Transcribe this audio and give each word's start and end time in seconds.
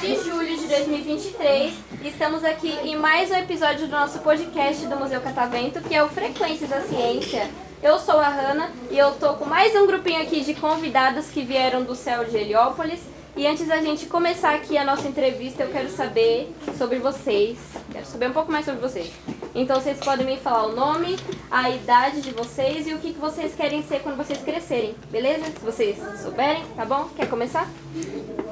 de 0.00 0.14
julho 0.22 0.56
de 0.56 0.68
2023. 0.68 1.74
Estamos 2.04 2.44
aqui 2.44 2.68
em 2.84 2.94
mais 2.94 3.32
um 3.32 3.34
episódio 3.34 3.88
do 3.88 3.90
nosso 3.90 4.20
podcast 4.20 4.86
do 4.86 4.96
Museu 4.96 5.20
Catavento, 5.20 5.80
que 5.80 5.92
é 5.92 6.04
o 6.04 6.08
Frequências 6.08 6.70
da 6.70 6.82
Ciência. 6.82 7.50
Eu 7.82 7.98
sou 7.98 8.20
a 8.20 8.28
Hanna 8.28 8.70
e 8.92 8.96
eu 8.96 9.10
tô 9.14 9.34
com 9.34 9.44
mais 9.44 9.74
um 9.74 9.88
grupinho 9.88 10.22
aqui 10.22 10.42
de 10.42 10.54
convidados 10.54 11.26
que 11.30 11.42
vieram 11.42 11.82
do 11.82 11.96
céu 11.96 12.24
de 12.24 12.36
Heliópolis. 12.36 13.00
E 13.36 13.46
antes 13.46 13.68
da 13.68 13.82
gente 13.82 14.06
começar 14.06 14.54
aqui 14.54 14.78
a 14.78 14.84
nossa 14.84 15.06
entrevista, 15.06 15.62
eu 15.62 15.70
quero 15.70 15.90
saber 15.90 16.50
sobre 16.78 16.98
vocês. 16.98 17.58
Quero 17.92 18.06
saber 18.06 18.30
um 18.30 18.32
pouco 18.32 18.50
mais 18.50 18.64
sobre 18.64 18.80
vocês. 18.80 19.12
Então 19.54 19.78
vocês 19.78 19.98
podem 19.98 20.24
me 20.24 20.38
falar 20.38 20.68
o 20.68 20.74
nome, 20.74 21.18
a 21.50 21.68
idade 21.68 22.22
de 22.22 22.30
vocês 22.30 22.86
e 22.86 22.94
o 22.94 22.98
que, 22.98 23.12
que 23.12 23.20
vocês 23.20 23.54
querem 23.54 23.82
ser 23.82 24.00
quando 24.00 24.16
vocês 24.16 24.38
crescerem, 24.38 24.94
beleza? 25.10 25.44
Se 25.44 25.58
vocês 25.62 25.98
souberem, 26.22 26.64
tá 26.74 26.86
bom? 26.86 27.10
Quer 27.14 27.28
começar? 27.28 27.68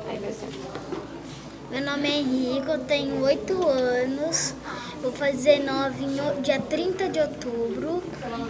Aí 0.07 0.19
vai 0.19 0.33
ser. 0.33 0.49
Meu 1.71 1.81
nome 1.81 2.07
é 2.07 2.19
Henrique, 2.19 2.69
eu 2.69 2.79
tenho 2.81 3.23
8 3.23 3.67
anos, 3.67 4.55
vou 5.01 5.13
fazer 5.13 5.61
9 5.61 6.05
no 6.05 6.43
dia 6.43 6.61
30 6.61 7.09
de 7.09 7.21
outubro. 7.21 8.03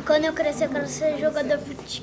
Quando 0.05 0.25
eu 0.25 0.33
crescer, 0.33 0.65
eu 0.65 0.71
quero 0.71 0.89
ser 0.89 1.17
jogador 1.17 1.59
de 1.59 2.03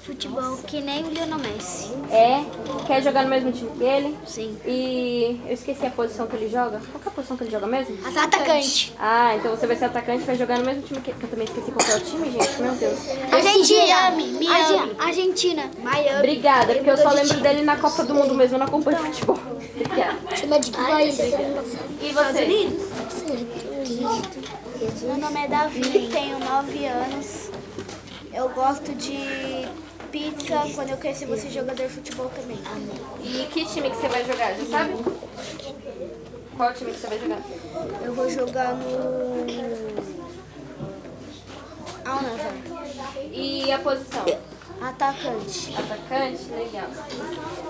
futebol 0.00 0.56
que 0.66 0.80
nem 0.80 1.04
o 1.04 1.10
Lionel 1.10 1.38
Messi. 1.38 1.92
É? 2.10 2.44
Quer 2.86 3.02
jogar 3.02 3.22
no 3.22 3.28
mesmo 3.28 3.52
time 3.52 3.70
que 3.76 3.84
ele? 3.84 4.18
Sim. 4.26 4.58
E 4.66 5.40
eu 5.46 5.52
esqueci 5.52 5.86
a 5.86 5.90
posição 5.90 6.26
que 6.26 6.36
ele 6.36 6.48
joga. 6.48 6.80
Qual 6.90 7.00
que 7.00 7.08
é 7.08 7.10
a 7.10 7.14
posição 7.14 7.36
que 7.36 7.44
ele 7.44 7.50
joga 7.50 7.66
mesmo? 7.66 7.96
Atacante. 8.06 8.94
Ah, 8.98 9.36
então 9.36 9.54
você 9.54 9.66
vai 9.66 9.76
ser 9.76 9.84
atacante 9.84 10.22
e 10.22 10.26
vai 10.26 10.36
jogar 10.36 10.58
no 10.58 10.64
mesmo 10.64 10.82
time 10.82 11.00
que 11.00 11.10
que 11.12 11.24
eu 11.24 11.30
também 11.30 11.44
esqueci 11.44 11.70
qual 11.70 11.84
que 11.84 11.92
é 11.92 11.96
o 11.96 12.00
time, 12.00 12.30
gente. 12.30 12.62
Meu 12.62 12.74
Deus. 12.74 12.98
Argentina. 13.32 14.10
Miami. 14.10 14.96
Argentina. 14.98 15.70
Miami. 15.78 16.18
Obrigada, 16.18 16.74
porque 16.74 16.90
eu 16.90 16.96
só 16.96 17.10
lembro 17.10 17.40
dele 17.40 17.62
na 17.62 17.76
Copa 17.76 18.04
do 18.04 18.14
Mundo 18.14 18.34
mesmo, 18.34 18.54
eu 18.54 18.58
não 18.60 18.66
acompanho 18.66 18.98
futebol. 18.98 19.38
Obrigada. 19.74 20.36
Chama 20.36 20.60
de 20.60 20.70
que 20.70 20.76
país? 20.76 21.18
E 21.18 22.12
você? 22.12 22.46
Meu 25.02 25.18
nome 25.18 25.44
é 25.44 25.48
Davi, 25.48 26.08
tenho 26.10 26.38
9 26.38 26.86
anos. 26.86 27.50
Eu 28.32 28.48
gosto 28.50 28.94
de 28.94 29.68
pizza. 30.10 30.62
Quando 30.74 30.90
eu 30.90 30.96
crescer, 30.96 31.26
vou 31.26 31.36
ser 31.36 31.50
jogador 31.50 31.86
de 31.86 31.92
futebol 31.92 32.30
também. 32.34 32.58
E 33.22 33.46
que 33.46 33.64
time 33.66 33.90
que 33.90 33.96
você 33.96 34.08
vai 34.08 34.24
jogar, 34.24 34.54
já 34.54 34.64
sabe? 34.66 34.94
Qual 36.56 36.72
time 36.74 36.92
que 36.92 36.98
você 36.98 37.06
vai 37.06 37.18
jogar? 37.18 37.40
Eu 38.04 38.14
vou 38.14 38.28
jogar 38.28 38.74
no. 38.74 39.46
Alnava. 42.04 42.52
E 43.32 43.72
a 43.72 43.78
posição? 43.78 44.24
Atacante. 44.80 45.74
Atacante? 45.76 46.44
Legal. 46.50 46.88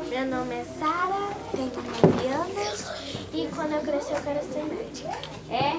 Meu 0.09 0.27
nome 0.27 0.55
é 0.55 0.65
Sara, 0.79 1.35
tenho 1.51 1.73
9 1.75 2.27
anos. 2.29 2.87
E 3.33 3.49
quando 3.55 3.73
eu 3.73 3.81
crescer, 3.81 4.15
eu 4.15 4.23
quero 4.23 4.41
ser 4.53 4.65
médica. 4.65 5.11
É? 5.51 5.70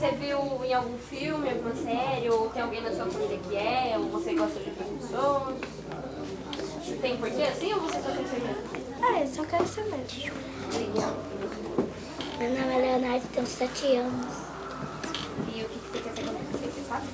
Você 0.00 0.12
viu 0.12 0.64
em 0.64 0.72
algum 0.72 0.96
filme, 0.96 1.50
alguma 1.50 1.74
série, 1.74 2.30
ou 2.30 2.48
tem 2.48 2.62
alguém 2.62 2.80
na 2.80 2.90
sua 2.90 3.04
família 3.04 3.36
que 3.36 3.54
é, 3.54 3.98
ou 3.98 4.08
você 4.08 4.32
gosta 4.32 4.58
de 4.58 4.70
pessoas? 4.70 5.56
Tem 7.02 7.18
porquê 7.18 7.42
assim 7.42 7.74
ou 7.74 7.80
você 7.80 8.00
só 8.00 8.08
quer 8.08 8.26
ser 8.26 8.40
mesmo? 8.40 8.62
Ah, 9.02 9.20
eu 9.20 9.26
só 9.26 9.44
quero 9.44 9.68
ser 9.68 9.84
médica. 9.90 10.34
Legal. 10.72 11.16
Meu 12.38 12.48
nome 12.48 12.72
é 12.72 12.78
Leonardo, 12.78 13.28
tenho 13.28 13.46
7 13.46 13.96
anos. 13.96 14.36
E 15.54 15.64
o 15.64 15.68
que 15.68 15.78
que 15.78 15.90
você 15.92 15.98
quer 15.98 16.14
ser 16.14 16.24
quando 16.24 16.48
crescer? 16.48 16.70
Você 16.70 16.88
sabe? 16.88 17.06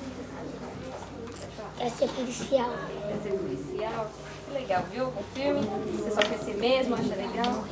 Quero 1.77 1.91
ser 1.91 2.07
policial. 2.07 2.73
Quer 3.05 3.21
ser 3.21 3.37
policial? 3.37 4.11
Que 4.45 4.53
legal, 4.53 4.83
viu? 4.89 5.07
O 5.07 5.23
filme? 5.33 5.61
Você 5.97 6.11
só 6.11 6.21
quer 6.21 6.39
ser 6.39 6.55
mesmo, 6.55 6.95
acha 6.95 7.15
legal? 7.15 7.65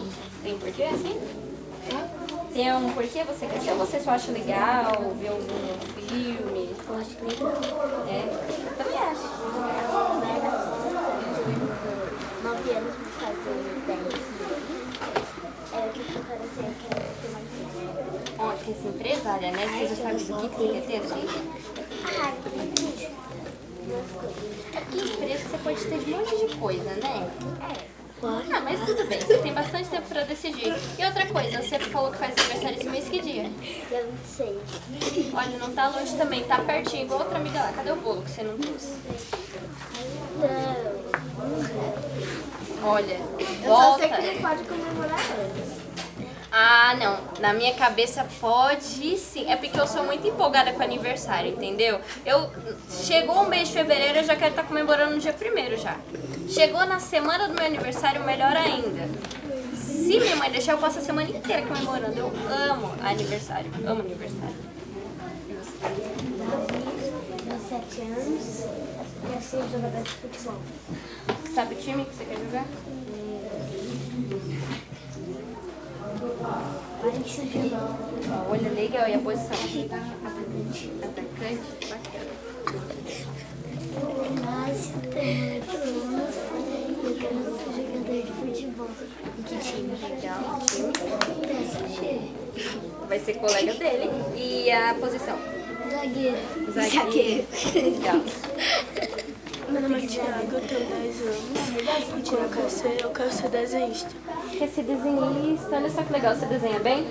Tem 0.44 0.60
porquê 0.60 0.84
assim? 0.84 1.45
Tem 2.56 2.72
porquê 2.94 3.22
você 3.26 3.48
quer 3.48 3.60
ser 3.60 3.72
ou 3.72 3.80
você 3.80 4.00
só 4.00 4.12
acha 4.12 4.32
legal 4.32 4.94
ver 5.20 5.28
algum 5.28 5.78
filme? 6.08 6.74
Eu 6.88 6.96
acho 6.96 7.18
legal. 7.22 7.52
É? 8.08 8.32
Eu 8.32 8.74
também 8.78 8.98
acho. 8.98 9.28
9 12.44 12.72
anos 12.72 12.96
vou 12.96 13.12
fazer 13.20 13.60
10 13.88 14.00
É 15.74 15.76
o 15.76 15.92
que 15.92 16.00
eu 16.00 16.24
quero 16.24 16.46
ser, 16.56 16.64
eu 16.64 16.76
quero 16.80 17.04
ser 17.20 17.28
uma 17.28 17.42
empresa. 17.42 18.00
Ó, 18.40 18.42
quer 18.64 18.76
ser 18.76 18.88
empresária, 18.88 19.52
né? 19.52 19.64
Você 19.68 19.88
já 19.88 19.96
sabe 20.02 20.24
do 20.24 20.36
que 20.40 20.48
que 20.48 20.56
você 20.56 20.68
quer 20.72 20.84
ter 20.88 20.98
assim? 21.04 21.24
Ah, 22.06 22.32
Que 24.92 24.98
empresa 24.98 25.44
você 25.50 25.55
pode 25.66 25.84
ter 25.84 25.96
um 25.96 26.18
monte 26.18 26.48
de 26.48 26.56
coisa, 26.58 26.90
né? 26.92 27.28
é. 27.60 27.96
Ah, 28.24 28.62
mas 28.62 28.80
tudo 28.86 29.06
bem, 29.08 29.20
você 29.20 29.38
tem 29.40 29.54
bastante 29.54 29.90
tempo 29.90 30.08
pra 30.08 30.24
decidir. 30.24 30.74
E 30.98 31.06
outra 31.06 31.26
coisa, 31.26 31.62
você 31.62 31.78
falou 31.80 32.12
que 32.12 32.18
faz 32.18 32.34
aniversário 32.38 32.78
esse 32.78 32.90
mês 32.90 33.10
que 33.10 33.20
dia? 33.20 33.52
Eu 33.92 34.06
não 34.06 34.18
sei. 34.26 34.60
Olha, 35.34 35.58
não 35.58 35.72
tá 35.74 35.90
longe 35.90 36.16
também, 36.16 36.44
tá 36.44 36.60
pertinho, 36.60 37.06
igual 37.06 37.22
outra 37.22 37.38
amiga 37.38 37.60
lá. 37.60 37.74
Cadê 37.74 37.92
o 37.92 37.96
bolo 37.98 38.22
que 38.22 38.32
você 38.32 38.44
não 38.44 38.58
trouxe? 38.58 38.94
Olha, 42.84 43.18
volta. 43.66 44.08
não 44.08 44.42
pode 44.42 44.64
comemorar 44.64 45.20
antes. 45.20 45.95
Ah, 46.58 46.96
não. 46.98 47.20
Na 47.42 47.54
minha 47.54 47.74
cabeça 47.74 48.26
pode 48.40 49.18
sim. 49.18 49.52
É 49.52 49.58
porque 49.58 49.78
eu 49.78 49.86
sou 49.86 50.06
muito 50.06 50.26
empolgada 50.26 50.72
com 50.72 50.82
aniversário, 50.82 51.52
entendeu? 51.52 52.00
Eu 52.26 52.50
chegou 52.90 53.44
o 53.44 53.50
mês 53.50 53.68
de 53.68 53.74
fevereiro, 53.74 54.20
eu 54.20 54.24
já 54.24 54.38
quero 54.38 54.52
estar 54.52 54.64
comemorando 54.64 55.16
no 55.16 55.20
dia 55.20 55.34
primeiro 55.34 55.78
já. 55.78 55.98
Chegou 56.48 56.86
na 56.86 57.02
semana 57.02 57.50
do 57.50 57.54
meu 57.54 57.66
aniversário, 57.66 58.24
melhor 58.24 58.56
ainda. 58.56 59.10
Se 59.76 60.18
minha 60.18 60.38
mãe 60.38 60.50
deixar, 60.50 60.72
eu 60.72 60.78
passo 60.78 61.00
a 61.00 61.02
semana 61.02 61.30
inteira 61.30 61.68
comemorando. 61.68 62.18
Eu 62.18 62.32
amo 62.72 62.94
aniversário. 63.04 63.70
Amo 63.86 64.00
aniversário. 64.00 64.56
E? 65.84 66.16
Tenho 67.44 67.60
7 67.68 68.02
anos. 68.02 68.64
Ser 69.42 69.62
jogador 69.70 70.04
de 70.04 70.10
futebol. 70.10 70.62
Sabe 71.54 71.76
o 71.76 71.78
time 71.78 72.06
que 72.06 72.16
você 72.16 72.24
quer 72.24 72.38
jogar? 72.38 72.66
Ó, 77.26 78.52
Olha, 78.52 78.70
legal. 78.70 79.10
E 79.10 79.14
a 79.16 79.20
posição? 79.20 79.58
Atacante. 80.24 80.92
Atacante? 81.02 81.88
Bacana. 81.90 82.32
Mas 84.46 84.92
tenho 85.12 85.56
8 85.56 85.76
anos 85.76 86.36
eu 87.04 87.16
quero 87.16 87.40
ser 87.58 87.74
jogador 87.82 88.22
de 88.22 88.32
futebol. 88.32 88.90
Que 89.48 89.56
time? 89.58 89.94
Legal. 90.10 90.60
Time. 91.96 92.36
Vai 93.08 93.20
ser 93.20 93.34
colega 93.36 93.74
dele. 93.74 94.10
E 94.36 94.72
a 94.72 94.94
posição? 94.96 95.38
Zagueiro. 95.92 96.38
Zagueiro. 96.72 97.48
Legal. 97.74 98.22
Meu 99.70 99.82
nome 99.82 100.04
é 100.04 100.08
Thiago, 100.08 100.54
eu 100.54 100.62
tenho 100.62 100.86
10 101.86 102.06
eu 102.38 102.50
crescer, 102.50 102.98
eu 103.02 103.10
quero 103.10 103.32
ser 103.32 103.50
desenhista. 103.50 104.10
Quer 104.58 104.70
ser 104.70 104.84
desenhista? 104.84 105.76
Olha 105.76 105.90
só 105.90 106.04
que 106.04 106.14
legal, 106.14 106.36
você 106.36 106.46
desenha 106.46 106.80
bem? 106.80 107.06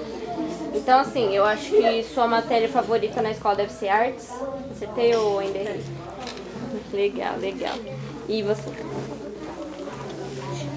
Então, 0.75 0.99
assim, 0.99 1.35
eu 1.35 1.45
acho 1.45 1.71
que 1.71 2.03
sua 2.03 2.27
matéria 2.27 2.69
favorita 2.69 3.23
na 3.23 3.31
escola 3.31 3.55
deve 3.55 3.73
ser 3.73 3.89
artes. 3.89 4.29
Acertei 4.71 5.15
ou 5.15 5.39
ainda 5.39 5.59
errei? 5.59 5.85
Legal, 6.93 7.37
legal. 7.39 7.77
E 8.29 8.43
você? 8.43 8.69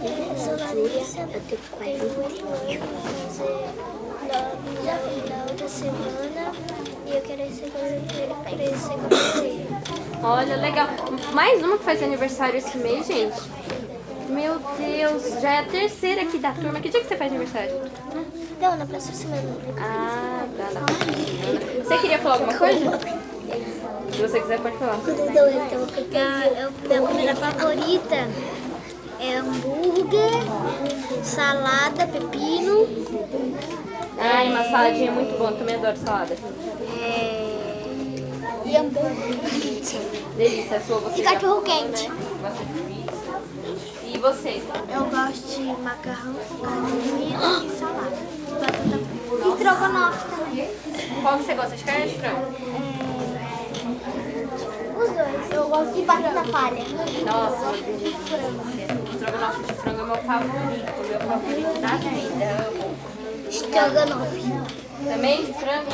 Eu 0.03 0.37
sou 0.37 0.57
Larissa, 0.57 1.21
eu 1.21 1.41
tenho 1.41 1.61
40 1.71 2.03
anos. 2.03 2.39
Vou 2.79 2.99
fazer 2.99 3.87
9 4.27 4.57
no 4.63 5.21
final 5.21 5.45
da 5.57 5.67
semana 5.67 6.51
e 7.05 7.11
eu 7.15 7.21
quero 7.21 7.49
ser 7.53 7.71
como 7.71 7.87
Olha, 10.23 10.55
legal. 10.57 10.87
Mais 11.33 11.63
uma 11.63 11.77
que 11.77 11.83
faz 11.83 12.03
aniversário 12.03 12.57
esse 12.57 12.77
mês, 12.77 13.07
gente. 13.07 13.37
Meu 14.37 14.59
Deus, 14.77 15.41
já 15.41 15.49
é 15.55 15.59
a 15.61 15.63
terceira 15.65 16.21
aqui 16.21 16.37
da 16.37 16.51
turma. 16.51 16.79
Que 16.79 16.89
dia 16.89 17.01
que 17.01 17.07
você 17.07 17.17
faz 17.17 17.31
aniversário? 17.31 17.73
Não, 18.61 18.77
na 18.77 18.85
próxima 18.85 19.15
semana. 19.15 19.57
Ah, 19.79 20.45
tá. 20.55 20.65
semana. 20.67 21.83
Você 21.83 21.97
queria 21.97 22.19
falar 22.19 22.35
alguma 22.35 22.53
coisa? 22.53 22.99
Se 24.11 24.21
você 24.21 24.39
quiser, 24.39 24.59
pode 24.59 24.77
falar. 24.77 24.99
Então, 25.07 25.49
então, 25.97 26.67
minha 26.87 27.01
comida 27.01 27.35
favorita 27.35 28.27
é 29.19 29.37
hambúrguer, 29.37 30.31
salada, 31.23 32.05
pepino, 32.05 32.87
Ai, 34.19 34.49
uma 34.49 34.63
saladinha 34.65 35.11
muito 35.13 35.35
boa. 35.35 35.51
Também 35.53 35.75
adoro 35.75 35.97
salada. 35.97 36.35
é... 37.01 37.55
e 38.65 38.77
hambúrguer. 38.77 39.35
Delícia, 40.37 40.77
a 40.77 40.81
sua 40.81 40.99
você 40.99 41.21
E 41.21 41.23
cachorro 41.23 41.39
falou, 41.39 41.61
quente. 41.63 42.07
né? 42.07 42.15
De. 44.07 44.15
E 44.15 44.19
você? 44.19 44.63
Eu 44.89 45.05
gosto 45.05 45.47
de 45.47 45.63
macarrão 45.81 46.33
com 46.33 46.57
carne 46.59 46.81
moída 46.81 47.65
e 47.65 47.69
salada. 47.77 48.17
Batata 48.59 48.81
frita. 48.81 49.47
estrogonofe 49.47 50.29
também. 50.29 50.69
Qual 51.21 51.37
que 51.37 51.43
você 51.43 51.53
gosta 51.53 51.75
de 51.75 51.83
carne 51.83 52.07
de 52.07 52.19
frango? 52.19 52.47
Os 54.97 55.09
dois. 55.09 55.51
Eu 55.51 55.69
gosto 55.69 55.93
de 55.93 56.01
batata 56.03 56.51
palha. 56.51 56.83
Nossa, 57.25 57.63
uma 57.63 57.77
delícia. 57.77 58.37
Estrogonofe 59.13 59.63
de 59.63 59.73
frango 59.73 60.01
é 60.01 60.05
meu 60.05 60.17
favorito, 60.17 60.91
meu 61.07 61.19
favorito 61.19 61.81
da 61.81 61.95
vida. 61.97 62.49
Estrogonofe. 63.49 64.77
Também 65.03 65.45
de 65.45 65.53
frango? 65.53 65.91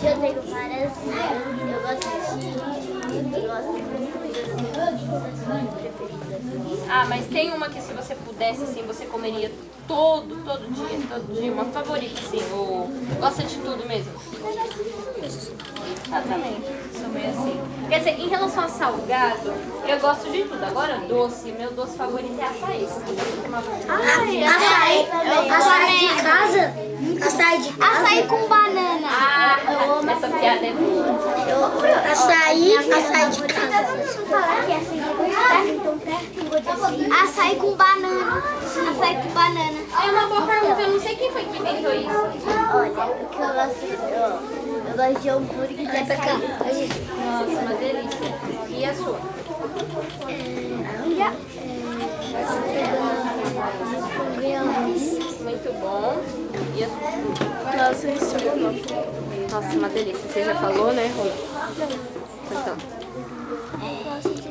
Eu 0.00 0.20
tenho 0.20 0.42
várias. 0.42 0.92
Eu 1.68 1.80
gosto 1.82 2.08
de. 2.38 2.87
Ah, 6.90 7.06
mas 7.08 7.26
tem 7.26 7.52
uma 7.52 7.68
que 7.68 7.80
se 7.80 7.92
você 7.92 8.14
pudesse, 8.14 8.62
assim, 8.62 8.82
você 8.82 9.04
comeria 9.06 9.50
todo, 9.86 10.42
todo 10.44 10.72
dia, 10.72 11.00
todo 11.08 11.34
dia. 11.34 11.52
Uma 11.52 11.64
favorita, 11.66 12.20
assim, 12.20 12.42
ou 12.52 12.90
gosta 13.18 13.42
de 13.42 13.56
tudo 13.56 13.86
mesmo? 13.86 14.12
Ah, 16.10 16.22
também. 16.22 16.62
Sou 16.92 17.08
meio 17.08 17.30
assim. 17.30 17.60
Quer 17.88 17.98
dizer, 17.98 18.20
em 18.20 18.28
relação 18.28 18.64
a 18.64 18.68
salgado, 18.68 19.52
eu 19.88 19.98
gosto 20.00 20.30
de 20.30 20.42
tudo. 20.44 20.62
Agora, 20.64 20.98
doce, 21.08 21.50
meu 21.52 21.70
doce 21.72 21.96
favorito 21.96 22.38
é 22.38 22.44
açaí. 22.44 22.86
Se 22.86 22.94
eu 22.94 23.00
pudesse 23.00 23.36
tomar 23.42 23.58
Açaí. 23.58 24.44
Açaí 24.44 25.98
de 25.98 26.22
casa? 26.22 26.74
Açaí 27.26 27.62
de 27.62 27.72
casa? 27.72 28.00
Açaí 28.00 28.26
com 28.26 28.48
banana. 28.48 29.08
Ah, 29.10 29.58
essa 30.12 30.28
piada 30.28 30.66
é 30.66 30.72
boa. 30.72 32.12
Açaí, 32.12 32.76
açaí 32.76 33.30
de 33.30 33.42
casa. 33.54 33.78
Açaí 37.22 37.56
com 37.56 37.72
banana. 37.76 38.42
Açaí 38.90 39.16
com 39.16 39.30
banana. 39.30 39.78
É 40.04 40.10
uma 40.10 40.26
boa 40.26 40.42
pergunta, 40.42 40.82
eu 40.82 40.90
não 40.90 41.00
sei 41.00 41.16
quem 41.16 41.32
foi 41.32 41.44
que 41.44 41.58
inventou 41.58 41.94
isso. 41.94 42.10
Olha, 42.74 43.06
o 43.06 43.26
que 43.26 43.40
eu 43.40 43.48
gosto, 43.48 43.84
eu, 43.84 44.88
eu 44.90 44.96
gosto 44.96 45.20
de 45.22 45.28
hambúrguer 45.30 45.90
de 45.90 45.96
açaí. 46.12 46.88
Nossa, 47.24 47.60
uma 47.62 47.74
delícia. 47.74 48.34
E 48.68 48.84
a 48.84 48.94
sua? 48.94 49.18
Muito 55.42 55.72
bom. 55.80 56.16
E 56.76 56.84
a 56.84 56.88
sua? 56.88 56.98
Nossa, 57.76 58.08
estrogonofe. 58.08 58.82
Nossa, 59.52 59.78
uma 59.78 59.88
delícia. 59.88 60.28
Você 60.28 60.44
já 60.44 60.54
falou, 60.56 60.92
né, 60.92 61.06
Rô? 61.16 61.24
Então. 62.50 62.76
Eu 63.80 64.04
gosto 64.04 64.34
de 64.34 64.48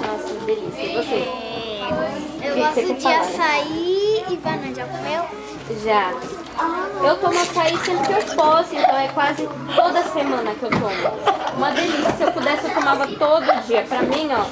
Nossa, 0.00 0.28
uma 0.32 0.44
delícia. 0.44 0.82
E 0.82 0.94
você? 0.94 1.20
Eu 2.42 2.54
que 2.54 2.60
você 2.60 2.82
gosto 2.82 2.94
de 2.94 3.06
açaí 3.06 4.24
e 4.30 4.36
banana. 4.36 4.74
Já 4.74 4.86
comeu? 4.86 5.24
Já. 5.82 6.43
Eu 7.02 7.16
tomo 7.18 7.38
açaí 7.38 7.76
sempre 7.78 8.06
que 8.06 8.12
eu 8.30 8.36
posso, 8.36 8.74
então 8.74 8.98
é 8.98 9.08
quase 9.08 9.48
toda 9.74 10.02
semana 10.04 10.54
que 10.54 10.62
eu 10.62 10.70
tomo. 10.70 11.54
Uma 11.56 11.70
delícia. 11.70 12.12
Se 12.12 12.22
eu 12.22 12.32
pudesse, 12.32 12.64
eu 12.66 12.74
tomava 12.74 13.06
todo 13.06 13.66
dia. 13.66 13.82
Pra 13.82 14.02
mim, 14.02 14.28
ó, 14.32 14.44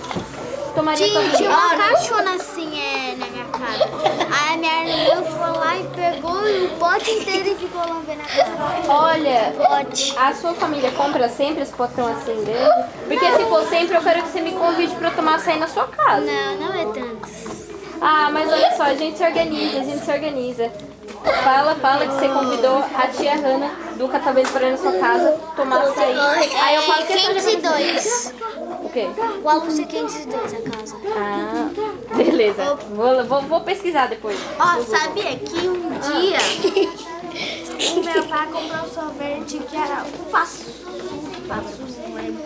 tomaria 0.74 1.12
todo 1.12 1.36
dia. 1.36 1.48
uma 1.48 1.76
caixona 1.76 2.34
assim 2.34 2.78
é, 2.78 3.14
na 3.16 3.26
minha 3.26 3.44
casa. 3.46 3.88
Aí 4.30 4.54
a 4.54 4.56
minha 4.58 4.84
irmã 4.84 5.22
foi 5.22 5.58
lá 5.58 5.78
e 5.78 5.84
pegou 5.84 6.32
o 6.32 6.68
pote 6.78 7.10
inteiro 7.10 7.48
e 7.50 7.54
ficou 7.54 7.80
lambendo 7.88 8.20
a 8.22 8.24
casa. 8.24 8.92
Olha, 8.92 9.54
Pote. 9.56 10.14
a 10.18 10.34
sua 10.34 10.54
família 10.54 10.90
compra 10.92 11.28
sempre 11.28 11.62
esse 11.62 11.72
potão 11.72 12.06
assim 12.08 12.44
grande? 12.44 12.88
Porque 13.06 13.32
se 13.32 13.44
for 13.46 13.66
sempre, 13.68 13.96
eu 13.96 14.02
quero 14.02 14.22
que 14.22 14.28
você 14.28 14.40
me 14.40 14.52
convide 14.52 14.94
pra 14.96 15.08
eu 15.08 15.14
tomar 15.14 15.36
açaí 15.36 15.58
na 15.58 15.68
sua 15.68 15.86
casa. 15.86 16.20
Não, 16.26 16.56
não 16.56 16.74
é 16.74 16.84
tanto. 16.84 17.28
Ah, 18.00 18.30
mas 18.32 18.50
olha 18.50 18.76
só, 18.76 18.82
a 18.82 18.94
gente 18.94 19.16
se 19.16 19.24
organiza, 19.24 19.80
a 19.80 19.84
gente 19.84 20.04
se 20.04 20.10
organiza. 20.10 20.72
Fala, 21.22 21.74
fala 21.76 22.06
que 22.06 22.14
você 22.14 22.28
convidou 22.28 22.78
a 22.78 23.06
tia 23.08 23.34
Hanna 23.36 23.70
do 23.96 24.08
Catavento 24.08 24.50
para 24.50 24.68
ir 24.68 24.70
na 24.72 24.76
sua 24.76 24.92
casa 24.92 25.38
tomar 25.54 25.82
açaí. 25.82 26.18
Aí 26.18 26.74
eu 26.76 26.82
falo 26.82 27.02
É 27.02 27.06
que 27.06 27.18
já 27.18 27.34
502. 27.34 28.34
O 28.82 28.88
quê? 28.88 29.06
O 29.42 29.48
almoço 29.48 29.80
é 29.80 29.84
502 29.84 30.54
a 30.54 30.70
casa. 30.70 30.96
Ah, 31.16 31.70
beleza. 32.16 32.74
Vou, 32.90 33.24
vou, 33.24 33.42
vou 33.42 33.60
pesquisar 33.60 34.08
depois. 34.08 34.38
Ó, 34.58 34.80
sabia 34.82 35.36
que 35.36 35.68
um 35.68 35.90
dia 36.00 36.38
o 37.90 38.04
meu 38.04 38.24
pai 38.24 38.46
comprou 38.46 38.84
um 38.84 38.90
sorvete 38.92 39.58
que 39.58 39.76
era 39.76 40.04
um 40.04 40.30
passo. 40.30 40.64
Passozinho, 41.48 42.14
lembra? 42.14 42.44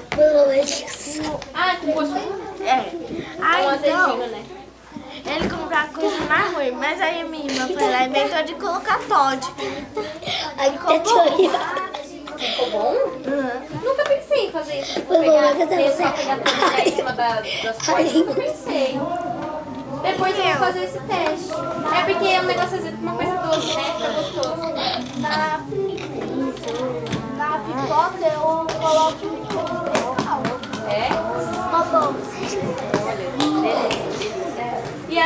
Ah, 1.55 1.77
com 1.77 1.93
gosto. 1.93 2.17
É. 2.61 2.91
Um 3.39 3.45
Aí 3.45 3.79
então, 3.79 4.17
né? 4.17 4.45
Ele 5.27 5.49
comprou 5.49 5.79
a 5.79 5.87
coisa 5.87 6.21
mais 6.27 6.55
ruim, 6.55 6.71
mas 6.73 7.01
aí 7.01 7.21
a 7.21 7.25
minha 7.25 7.47
irmã 7.47 7.67
foi 7.67 7.91
lá 7.91 8.03
e 8.05 8.09
inventou 8.09 8.43
de 8.45 8.55
colocar 8.55 8.99
Todd. 9.09 9.47
Aí 10.59 10.79
tem 10.87 11.01
teoria. 11.01 11.51
Ficou 12.39 12.71
bom? 12.71 12.95
Nunca 13.83 14.05
pensei 14.05 14.47
em 14.49 14.53
fazer 14.53 14.81
isso. 14.81 14.95
Tipo, 14.95 15.19
pegar, 15.19 15.55
tentar 15.55 16.13
pegar 16.13 16.39
tudo 16.39 16.81
em 16.81 16.93
cima 16.97 17.13
da, 17.13 17.41
das 17.41 17.87
coisas. 17.87 18.13
Nunca 18.13 18.35
pensei. 18.35 19.01
Depois 20.03 20.39
eu 20.39 20.45
vou 20.45 20.55
fazer 20.55 20.85
esse 20.85 21.01
teste. 21.01 21.53
É 21.53 22.05
porque 22.05 22.29
é 22.29 22.41
um 22.41 22.45
negócio 22.45 22.79
com 22.79 22.89
uma 23.03 23.15
coisa 23.15 23.37
doce, 23.39 23.75
né? 23.75 23.85
Fica 23.97 24.13
gostoso. 24.13 24.75
Na, 25.21 25.61
na 27.37 27.59
pipoca 27.59 28.27
eu 28.27 28.67
coloco 28.81 29.27
um 29.27 29.47
É? 30.91 31.09
uma 31.69 31.85
bolsa. 31.85 32.86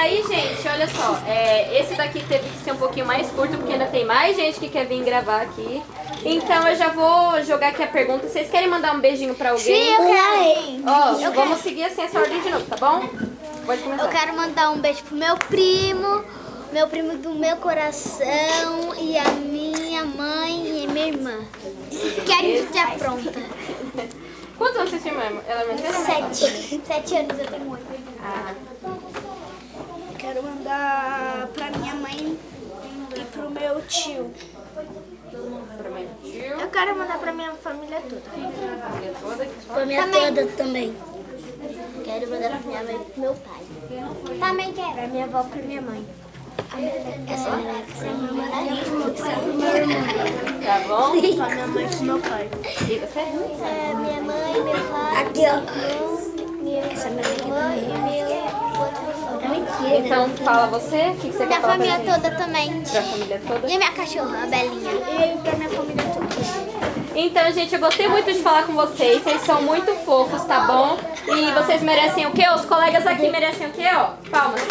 E 0.00 0.02
aí, 0.02 0.22
gente, 0.22 0.66
olha 0.66 0.88
só, 0.88 1.20
é, 1.26 1.78
esse 1.78 1.94
daqui 1.94 2.24
teve 2.24 2.48
que 2.48 2.64
ser 2.64 2.72
um 2.72 2.76
pouquinho 2.78 3.04
mais 3.04 3.30
curto, 3.32 3.58
porque 3.58 3.74
ainda 3.74 3.84
tem 3.84 4.02
mais 4.02 4.34
gente 4.34 4.58
que 4.58 4.70
quer 4.70 4.86
vir 4.86 5.04
gravar 5.04 5.42
aqui. 5.42 5.82
Então 6.24 6.66
eu 6.66 6.74
já 6.74 6.88
vou 6.88 7.42
jogar 7.44 7.68
aqui 7.68 7.82
a 7.82 7.86
pergunta. 7.86 8.26
Vocês 8.26 8.50
querem 8.50 8.66
mandar 8.66 8.94
um 8.94 9.00
beijinho 9.00 9.34
pra 9.34 9.50
alguém? 9.50 9.62
Sim, 9.62 9.92
eu 9.92 10.06
quero. 10.06 11.28
Ó, 11.28 11.30
vamos 11.32 11.60
seguir 11.60 11.84
assim 11.84 12.00
essa 12.00 12.18
ordem 12.18 12.40
de 12.40 12.48
novo, 12.48 12.64
tá 12.64 12.76
bom? 12.76 13.10
Pode 13.66 13.82
começar. 13.82 14.04
Eu 14.04 14.08
quero 14.08 14.34
mandar 14.34 14.70
um 14.70 14.78
beijo 14.78 15.02
pro 15.02 15.14
meu 15.14 15.36
primo, 15.36 16.24
meu 16.72 16.88
primo 16.88 17.18
do 17.18 17.34
meu 17.34 17.58
coração 17.58 18.94
e 18.98 19.18
a 19.18 19.24
minha 19.32 20.06
mãe 20.06 20.82
e 20.82 20.86
minha 20.88 21.08
irmã. 21.08 21.34
Que 22.24 22.32
a 22.32 22.38
gente 22.38 22.72
já 22.72 22.86
pronta. 22.92 23.32
Quantos 24.56 24.76
anos 24.78 24.90
vocês 24.92 25.04
irmã? 25.04 25.24
Ela 25.46 25.60
é 25.60 25.66
mais? 25.66 26.38
Sete. 26.38 26.80
Sete 26.86 27.16
anos 27.16 27.38
eu 27.38 27.46
tenho 27.46 27.70
oito. 27.70 27.84
Ah, 28.22 28.54
Quero 30.30 30.44
mandar 30.44 31.48
pra 31.48 31.70
minha 31.76 31.94
mãe 31.96 32.38
e 33.16 33.20
pro 33.32 33.50
meu 33.50 33.82
tio. 33.88 34.30
mãe 35.90 36.08
Eu 36.22 36.68
quero 36.68 36.96
mandar 36.96 37.18
pra 37.18 37.32
minha 37.32 37.52
família 37.54 38.00
toda. 38.00 38.20
família 38.20 39.12
toda. 39.20 39.48
Pra 39.74 39.86
minha 39.86 40.06
toda 40.06 40.46
também. 40.56 40.94
Quero 42.04 42.30
mandar 42.30 42.48
pra 42.50 42.60
minha 42.60 42.82
mãe 42.84 42.94
e 42.94 43.10
pro 43.10 43.20
meu 43.20 43.34
pai. 43.34 44.38
Também 44.38 44.72
quero. 44.72 44.92
Pra 44.92 45.06
minha 45.08 45.24
avó 45.24 45.40
e 45.40 45.48
pra 45.48 45.62
minha 45.62 45.82
mãe. 45.82 46.06
Essa 47.26 47.48
é 47.48 47.56
minha 47.56 47.72
é 47.72 48.14
minha 48.14 48.32
mãe. 48.32 48.70
Minha. 49.56 50.04
Tá 50.64 50.78
bom? 50.86 51.10
Pra 51.36 51.48
minha 51.48 51.66
mãe 51.66 51.86
e 51.86 51.88
pro 51.88 52.04
meu 52.04 52.18
pai. 52.20 52.48
E 52.82 52.98
você? 53.00 53.18
É 53.18 53.94
minha 53.96 54.22
mãe, 54.22 54.62
meu 54.62 54.90
pai. 54.92 55.22
Aqui, 55.22 55.40
ó. 55.48 56.62
Minha 56.62 56.84
essa 56.84 57.08
é 57.08 57.10
minha 57.10 57.28
irmã 57.28 57.74
e 57.74 57.80
meu 57.88 58.80
outro. 58.80 59.09
Então 60.04 60.28
fala 60.44 60.66
você, 60.66 61.08
o 61.10 61.16
que 61.16 61.28
que 61.28 61.36
você 61.36 61.46
Minha 61.46 61.48
quer 61.48 61.60
falar 61.60 61.76
pra 61.76 61.86
família 61.86 61.96
gente? 61.96 62.14
toda 62.14 62.30
também. 62.36 62.82
Pra 62.82 63.02
família 63.02 63.40
toda? 63.46 63.68
E 63.68 63.74
a 63.74 63.78
minha 63.78 63.92
cachorra, 63.92 64.42
a 64.42 64.46
Belinha. 64.46 64.92
E 64.92 65.38
pra 65.38 65.52
minha 65.56 65.68
família 65.70 66.04
toda. 66.14 66.26
Então, 67.14 67.52
gente, 67.52 67.74
eu 67.74 67.80
gostei 67.80 68.08
muito 68.08 68.32
de 68.32 68.40
falar 68.40 68.64
com 68.64 68.72
vocês. 68.74 69.22
Vocês 69.22 69.42
são 69.42 69.60
muito 69.62 69.92
fofos, 70.04 70.44
tá 70.44 70.60
bom? 70.60 70.96
E 71.26 71.50
vocês 71.52 71.82
merecem 71.82 72.26
o 72.26 72.30
quê? 72.30 72.48
Os 72.54 72.64
colegas 72.64 73.06
aqui 73.06 73.28
merecem 73.28 73.66
o 73.66 73.70
quê, 73.70 73.86
ó? 73.94 74.10
Palmas. 74.30 74.62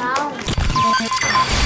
Não. 0.00 1.57